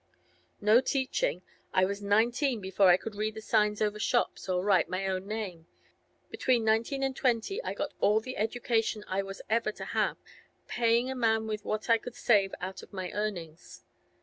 [0.59, 1.43] 'No teaching.
[1.73, 5.27] I was nineteen before I could read the signs over shops, or write my own
[5.27, 5.67] name.
[6.31, 9.41] Between nineteen and twenty I got all the education I ever was
[9.75, 10.17] to have,
[10.67, 13.83] paying a man with what I could save out of my earnings.